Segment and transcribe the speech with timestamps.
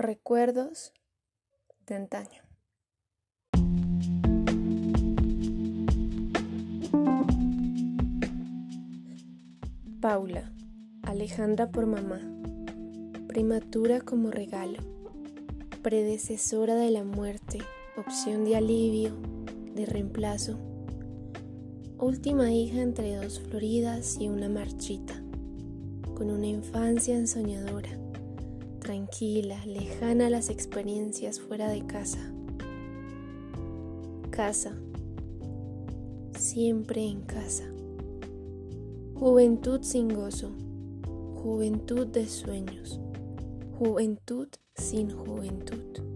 [0.00, 0.92] Recuerdos
[1.88, 2.44] de antaño.
[10.00, 10.52] Paula,
[11.02, 12.20] Alejandra por mamá,
[13.26, 14.78] primatura como regalo,
[15.82, 17.58] predecesora de la muerte,
[17.96, 19.16] opción de alivio,
[19.74, 20.60] de reemplazo,
[21.98, 25.20] última hija entre dos floridas y una marchita,
[26.14, 27.98] con una infancia ensoñadora
[28.88, 32.32] tranquila, lejana a las experiencias fuera de casa.
[34.30, 34.72] Casa,
[36.34, 37.64] siempre en casa.
[39.14, 40.52] Juventud sin gozo,
[41.34, 42.98] juventud de sueños,
[43.78, 46.07] juventud sin juventud.